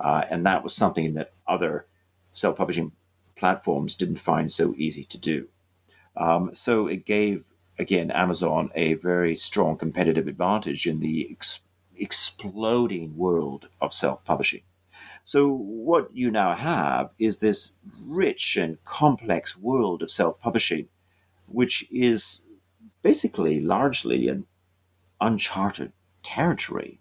[0.00, 1.86] Uh, and that was something that other
[2.32, 2.92] self publishing
[3.36, 5.48] platforms didn't find so easy to do.
[6.16, 7.44] Um, so it gave,
[7.78, 11.60] again, Amazon a very strong competitive advantage in the ex-
[11.96, 14.62] exploding world of self publishing.
[15.24, 20.88] So, what you now have is this rich and complex world of self publishing,
[21.46, 22.44] which is
[23.02, 24.46] basically largely an
[25.20, 25.92] uncharted
[26.22, 27.00] territory.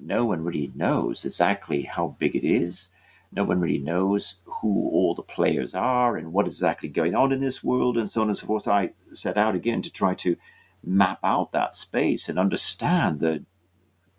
[0.00, 2.90] No one really knows exactly how big it is.
[3.30, 7.32] No one really knows who all the players are and what is exactly going on
[7.32, 8.68] in this world, and so on and so forth.
[8.68, 10.36] I set out again to try to
[10.84, 13.44] map out that space and understand the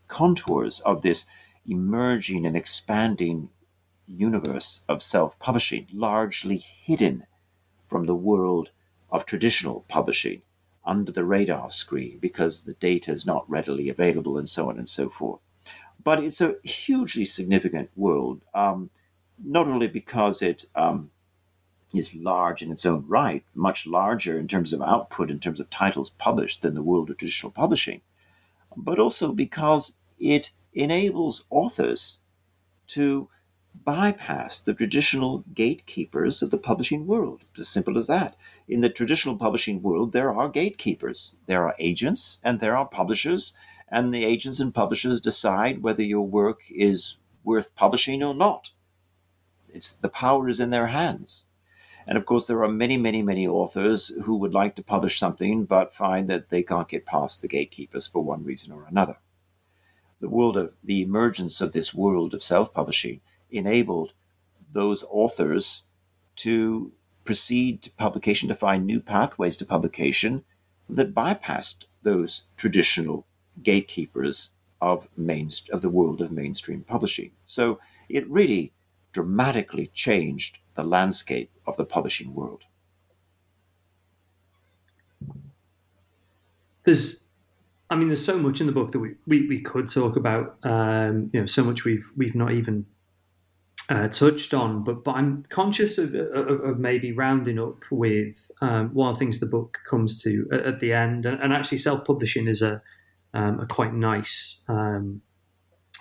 [0.07, 1.27] contours of this
[1.67, 3.49] emerging and expanding
[4.07, 7.25] universe of self publishing, largely hidden
[7.87, 8.71] from the world
[9.09, 10.41] of traditional publishing
[10.85, 14.89] under the radar screen because the data is not readily available and so on and
[14.89, 15.45] so forth.
[16.03, 18.89] But it's a hugely significant world, um,
[19.41, 21.11] not only because it um,
[21.93, 25.69] is large in its own right, much larger in terms of output, in terms of
[25.69, 28.01] titles published than the world of traditional publishing,
[28.75, 32.19] but also because it enables authors
[32.87, 33.29] to
[33.85, 37.43] bypass the traditional gatekeepers of the publishing world.
[37.51, 38.35] It's as simple as that.
[38.67, 41.35] In the traditional publishing world, there are gatekeepers.
[41.47, 43.53] There are agents and there are publishers,
[43.89, 48.71] and the agents and publishers decide whether your work is worth publishing or not.
[49.73, 51.45] It's the power is in their hands.
[52.05, 55.65] And of course, there are many, many, many authors who would like to publish something
[55.65, 59.17] but find that they can't get past the gatekeepers for one reason or another.
[60.23, 63.19] The world of the emergence of this world of self publishing
[63.51, 64.13] enabled
[64.71, 65.83] those authors
[66.37, 66.93] to
[67.25, 70.45] proceed to publication, to find new pathways to publication
[70.87, 73.25] that bypassed those traditional
[73.63, 77.31] gatekeepers of main of the world of mainstream publishing.
[77.45, 78.71] So it really
[79.11, 82.63] dramatically changed the landscape of the publishing world.
[86.85, 87.22] There's,
[87.93, 90.57] I mean, there's so much in the book that we, we, we could talk about.
[90.63, 92.87] Um, you know, so much we've we've not even
[93.87, 98.89] uh, touched on, but but I'm conscious of, of, of maybe rounding up with um,
[98.95, 101.77] one of the things the book comes to at, at the end, and, and actually
[101.77, 102.81] self publishing is a
[103.35, 105.21] um, a quite nice um,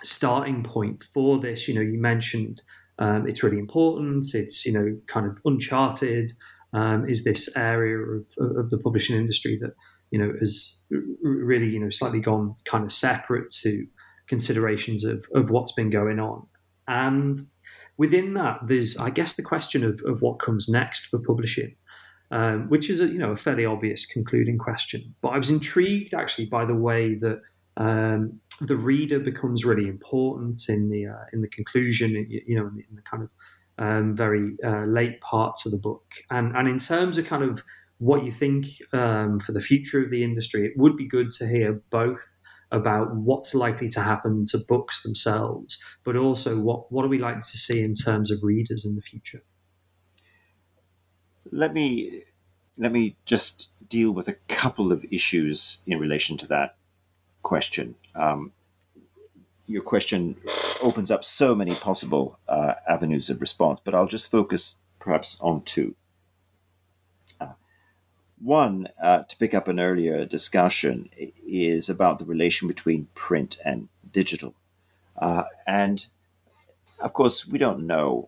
[0.01, 1.67] starting point for this.
[1.67, 2.63] You know, you mentioned
[2.97, 4.33] um, it's really important.
[4.33, 6.33] It's you know kind of uncharted.
[6.73, 9.75] Um, is this area of, of the publishing industry that
[10.13, 10.83] you know has
[11.21, 13.85] really you know slightly gone kind of separate to
[14.27, 16.47] considerations of, of what's been going on
[16.87, 17.37] and
[17.97, 21.75] within that, there's, I guess, the question of, of what comes next for publishing,
[22.31, 25.15] um, which is a, you know a fairly obvious concluding question.
[25.21, 27.41] But I was intrigued actually by the way that
[27.77, 32.75] um, the reader becomes really important in the uh, in the conclusion, you know, in
[32.75, 33.29] the, in the kind of
[33.79, 37.63] um, very uh, late parts of the book, and and in terms of kind of
[38.03, 41.47] what you think um, for the future of the industry, it would be good to
[41.47, 42.19] hear both
[42.69, 47.41] about what's likely to happen to books themselves, but also what, what are we likely
[47.41, 49.41] to see in terms of readers in the future?
[51.49, 52.23] Let me
[52.77, 56.75] let me just deal with a couple of issues in relation to that
[57.43, 57.95] question.
[58.15, 58.51] Um,
[59.67, 60.35] your question
[60.81, 65.61] opens up so many possible uh, avenues of response, but I'll just focus perhaps on
[65.61, 65.95] two.
[68.43, 71.09] One, uh, to pick up an earlier discussion,
[71.47, 74.53] is about the relation between print and digital.
[75.15, 76.05] Uh, and
[76.99, 78.27] of course, we don't know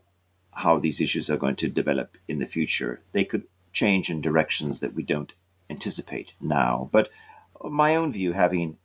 [0.54, 3.02] how these issues are going to develop in the future.
[3.12, 3.44] They could
[3.74, 5.34] change in directions that we don't
[5.70, 6.90] anticipate now.
[6.94, 7.10] But
[7.62, 8.78] my own view, having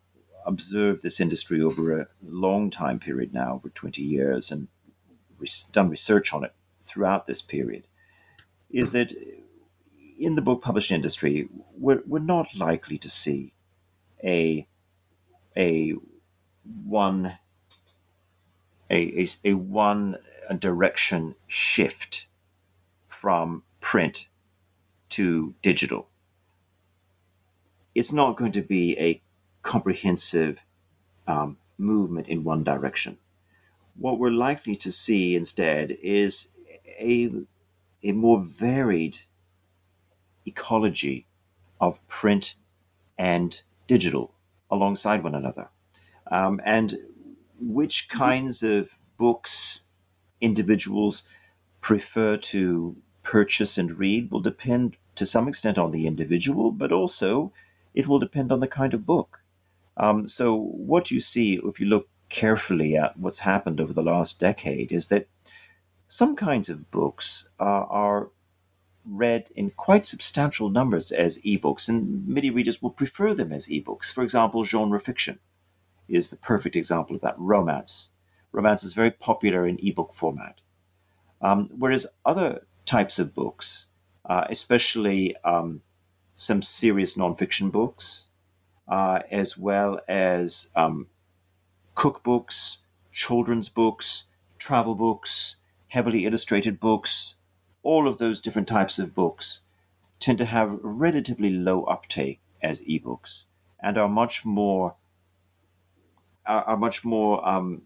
[0.45, 4.67] observed this industry over a long time period now, over 20 years, and
[5.71, 7.85] done research on it throughout this period,
[8.71, 9.13] is that
[10.21, 11.49] in the book publishing industry,
[11.79, 13.53] we're, we're not likely to see
[14.23, 14.67] a
[15.57, 15.95] a
[16.87, 17.39] one
[18.91, 20.19] a, a, a one
[20.59, 22.27] direction shift
[23.09, 24.29] from print
[25.09, 26.09] to digital.
[27.95, 29.23] It's not going to be a
[29.63, 30.61] comprehensive
[31.27, 33.19] um, movement in one direction.
[33.97, 36.49] What we're likely to see instead is
[36.99, 37.31] a,
[38.03, 39.19] a more varied
[40.51, 41.27] ecology
[41.81, 42.55] of print
[43.19, 44.35] and digital
[44.71, 45.69] alongside one another.
[46.31, 46.97] Um, and
[47.61, 49.83] which kinds of books
[50.41, 51.25] individuals
[51.81, 57.53] prefer to purchase and read will depend to some extent on the individual, but also
[57.95, 59.41] it will depend on the kind of book.
[59.97, 64.39] Um, so, what you see if you look carefully at what's happened over the last
[64.39, 65.27] decade is that
[66.09, 68.31] some kinds of books uh, are
[69.05, 74.13] read in quite substantial numbers as ebooks, and many readers will prefer them as ebooks.
[74.13, 75.39] For example, genre fiction
[76.09, 77.39] is the perfect example of that.
[77.39, 78.13] Romance.
[78.53, 80.61] Romance is very popular in ebook format.
[81.41, 83.89] Um, whereas other types of books,
[84.27, 85.83] uh, especially um,
[86.35, 88.29] some serious nonfiction books,
[88.89, 91.07] uh, as well as um,
[91.97, 92.79] cookbooks,
[93.13, 94.25] children's books,
[94.59, 95.57] travel books,
[95.89, 97.37] heavily illustrated books,
[97.83, 99.63] all of those different types of books
[100.19, 103.47] tend to have relatively low uptake as ebooks
[103.83, 104.95] and are much more
[106.47, 107.83] are, are much more um,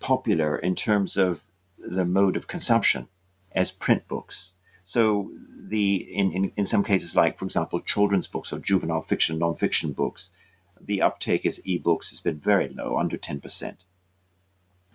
[0.00, 1.42] popular in terms of
[1.78, 3.08] the mode of consumption
[3.52, 4.52] as print books.
[4.84, 9.38] So the in, in, in some cases, like for example, children's books or juvenile fiction,
[9.38, 10.32] nonfiction books,
[10.80, 13.84] the uptake as ebooks has been very low, under 10%.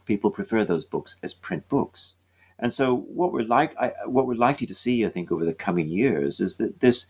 [0.05, 2.15] People prefer those books as print books.
[2.59, 5.53] And so what we're like I, what we're likely to see, I think, over the
[5.53, 7.07] coming years is that this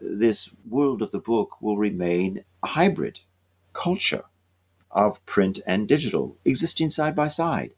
[0.00, 3.20] this world of the book will remain a hybrid
[3.72, 4.24] culture
[4.90, 7.72] of print and digital existing side by side.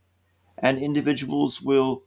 [0.59, 2.03] And individuals will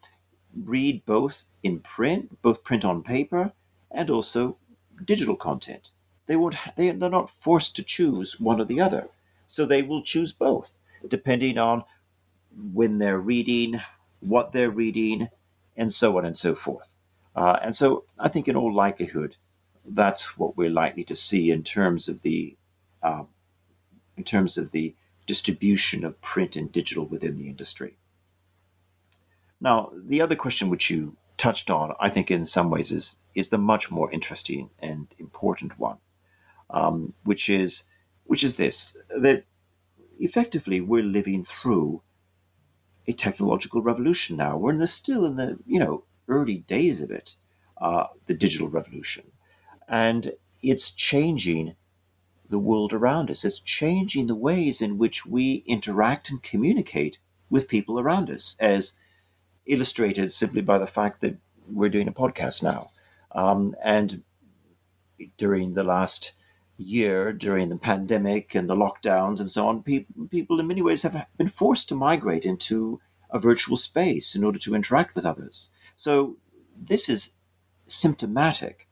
[0.55, 3.53] read both in print, both print on paper,
[3.91, 4.57] and also
[5.05, 5.89] digital content.
[6.27, 6.55] They won't.
[6.75, 9.09] They, they're not forced to choose one or the other,
[9.47, 11.83] so they will choose both, depending on
[12.73, 13.81] when they're reading,
[14.19, 15.29] what they're reading,
[15.77, 16.95] and so on and so forth.
[17.35, 19.35] Uh, and so, I think, in all likelihood,
[19.85, 22.55] that's what we're likely to see in terms of the
[23.01, 23.27] um,
[24.17, 24.93] in terms of the
[25.25, 27.95] distribution of print and digital within the industry.
[29.61, 33.49] Now, the other question which you touched on, I think, in some ways, is is
[33.49, 35.97] the much more interesting and important one,
[36.69, 37.83] um, which is
[38.25, 39.45] which is this that
[40.19, 42.01] effectively we're living through
[43.09, 44.55] a technological revolution now.
[44.55, 47.35] We're in the still in the you know early days of it,
[47.81, 49.31] uh, the digital revolution,
[49.87, 51.75] and it's changing
[52.49, 53.43] the world around us.
[53.43, 57.17] It's changing the ways in which we interact and communicate
[57.49, 58.93] with people around us as
[59.65, 61.37] illustrated simply by the fact that
[61.67, 62.87] we're doing a podcast now.
[63.31, 64.23] Um, and
[65.37, 66.33] during the last
[66.79, 71.03] year, during the pandemic and the lockdowns and so on, pe- people in many ways
[71.03, 72.99] have been forced to migrate into
[73.29, 75.69] a virtual space in order to interact with others.
[75.95, 76.37] So
[76.75, 77.33] this is
[77.87, 78.87] symptomatic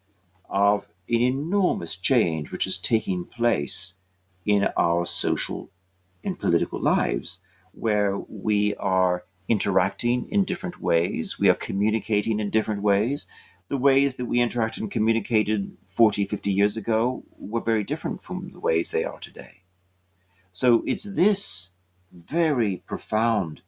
[0.50, 3.96] of an enormous change which is taking place
[4.46, 5.70] in our social
[6.24, 7.40] and political lives,
[7.72, 11.40] where we are interacting in different ways.
[11.40, 13.28] We are communicating in different ways.
[13.70, 18.52] The ways that we interacted and communicated 40, 50 years ago were very different from
[18.52, 19.64] the ways they are today.
[20.52, 21.72] So it's this
[22.12, 23.62] very profound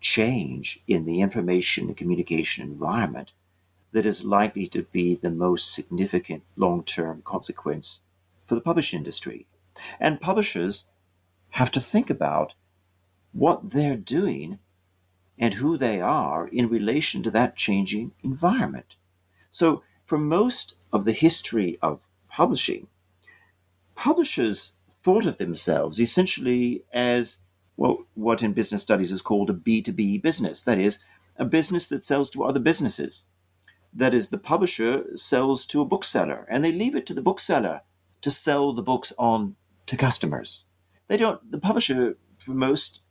[0.00, 3.32] change in the information and communication environment
[3.92, 8.00] that is likely to be the most significant long term consequence
[8.44, 9.46] for the publishing industry.
[10.00, 10.88] And publishers
[11.50, 12.54] have to think about
[13.32, 14.58] what they're doing
[15.38, 18.96] and who they are in relation to that changing environment.
[19.50, 22.88] So, for most of the history of publishing,
[23.94, 27.38] publishers thought of themselves essentially as
[27.76, 30.62] well, what in business studies is called a B2B business.
[30.64, 31.00] That is,
[31.36, 33.24] a business that sells to other businesses.
[33.92, 37.82] That is, the publisher sells to a bookseller, and they leave it to the bookseller
[38.22, 39.56] to sell the books on
[39.86, 40.64] to customers.
[41.08, 41.50] They don't.
[41.50, 43.02] The publisher, for most,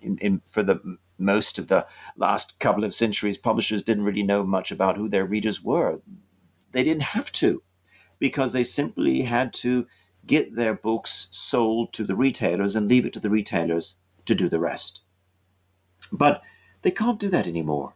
[0.00, 4.44] in, in, for the most of the last couple of centuries, publishers didn't really know
[4.44, 6.00] much about who their readers were.
[6.72, 7.62] They didn't have to,
[8.18, 9.86] because they simply had to
[10.26, 13.96] get their books sold to the retailers and leave it to the retailers
[14.26, 15.02] to do the rest.
[16.12, 16.42] But
[16.82, 17.94] they can't do that anymore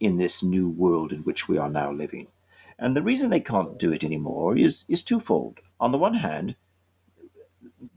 [0.00, 2.28] in this new world in which we are now living.
[2.78, 5.58] And the reason they can't do it anymore is, is twofold.
[5.80, 6.54] On the one hand,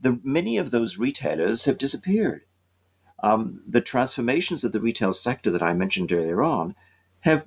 [0.00, 2.42] the, many of those retailers have disappeared
[3.22, 6.74] um, the transformations of the retail sector that I mentioned earlier on
[7.20, 7.46] have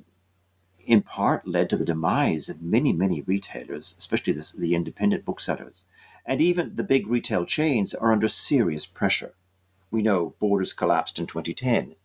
[0.85, 5.83] in part led to the demise of many, many retailers, especially the, the independent booksellers.
[6.25, 9.33] And even the big retail chains are under serious pressure.
[9.91, 11.95] We know Borders collapsed in 2010.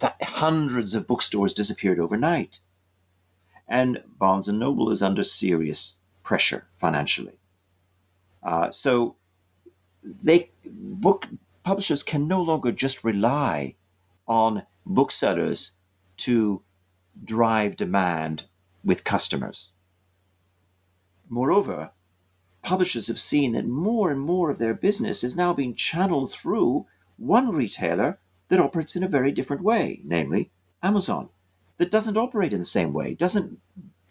[0.00, 2.60] That hundreds of bookstores disappeared overnight.
[3.66, 7.38] And Barnes Noble is under serious pressure financially.
[8.42, 9.16] Uh, so
[10.02, 11.26] they book
[11.62, 13.74] publishers can no longer just rely
[14.26, 15.72] on booksellers
[16.18, 16.62] to
[17.24, 18.44] drive demand
[18.84, 19.72] with customers.
[21.28, 21.90] Moreover,
[22.62, 26.86] publishers have seen that more and more of their business is now being channeled through
[27.16, 30.50] one retailer that operates in a very different way, namely
[30.82, 31.28] Amazon,
[31.76, 33.58] that doesn't operate in the same way, doesn't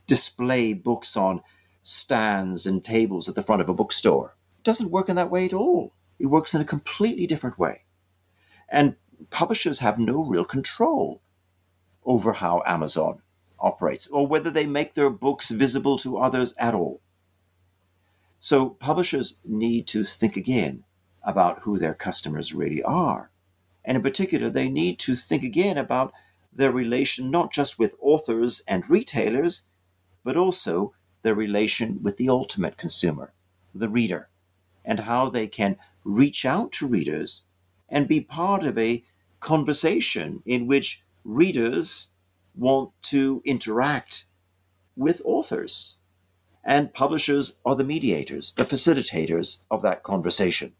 [0.05, 1.41] display books on
[1.81, 4.35] stands and tables at the front of a bookstore.
[4.63, 5.93] Doesn't work in that way at all.
[6.19, 7.83] It works in a completely different way.
[8.69, 8.95] And
[9.29, 11.21] publishers have no real control
[12.05, 13.21] over how Amazon
[13.59, 17.01] operates or whether they make their books visible to others at all.
[18.39, 20.83] So publishers need to think again
[21.23, 23.31] about who their customers really are.
[23.83, 26.13] And in particular, they need to think again about
[26.53, 29.63] their relation not just with authors and retailers,
[30.23, 33.33] but also their relation with the ultimate consumer,
[33.73, 34.29] the reader,
[34.85, 35.77] and how they can
[36.07, 37.43] reach out to readers
[37.89, 39.03] and be part of a
[39.39, 42.07] conversation in which readers
[42.55, 44.25] want to interact
[44.95, 45.95] with authors.
[46.63, 50.73] And publishers are the mediators, the facilitators of that conversation.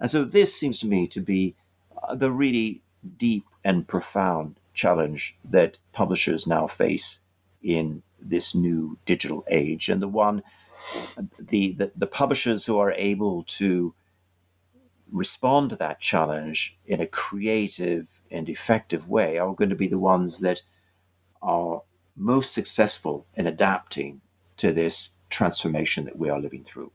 [0.00, 1.54] And so this seems to me to be
[2.02, 2.82] uh, the really
[3.16, 7.20] deep and profound challenge that publishers now face
[7.62, 9.88] in this new digital age.
[9.88, 10.42] And the one,
[11.38, 13.94] the, the, the publishers who are able to
[15.10, 19.98] respond to that challenge in a creative and effective way are going to be the
[19.98, 20.62] ones that
[21.42, 21.82] are
[22.16, 24.20] most successful in adapting
[24.56, 26.90] to this transformation that we are living through.